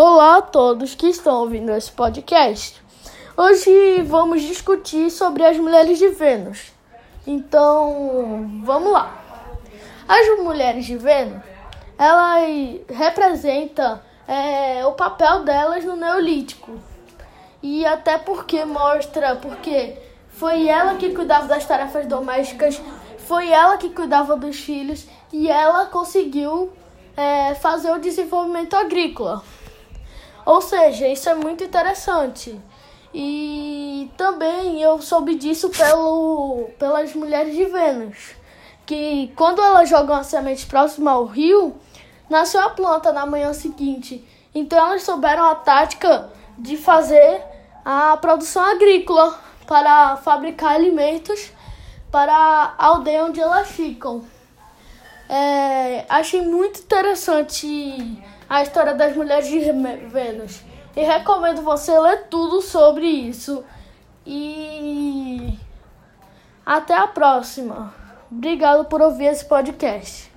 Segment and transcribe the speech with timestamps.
[0.00, 2.80] Olá a todos que estão ouvindo esse podcast.
[3.36, 6.70] Hoje vamos discutir sobre as mulheres de Vênus.
[7.26, 9.20] Então, vamos lá.
[10.06, 11.42] As mulheres de Vênus,
[11.98, 16.78] elas representam é, o papel delas no Neolítico.
[17.60, 19.96] E até porque mostra, porque
[20.28, 22.80] foi ela que cuidava das tarefas domésticas,
[23.26, 26.70] foi ela que cuidava dos filhos e ela conseguiu
[27.16, 29.42] é, fazer o desenvolvimento agrícola.
[30.48, 32.58] Ou seja, isso é muito interessante.
[33.12, 38.30] E também eu soube disso pelo, pelas mulheres de Vênus,
[38.86, 41.76] que quando elas jogam a semente próxima ao rio,
[42.30, 44.26] nasceu a planta na manhã seguinte.
[44.54, 47.42] Então elas souberam a tática de fazer
[47.84, 51.52] a produção agrícola para fabricar alimentos
[52.10, 54.24] para a aldeia onde elas ficam.
[55.28, 60.62] É, achei muito interessante a história das mulheres de Vênus
[60.96, 63.62] e recomendo você ler tudo sobre isso.
[64.26, 65.58] E
[66.64, 67.94] até a próxima.
[68.30, 70.30] Obrigado por ouvir esse podcast.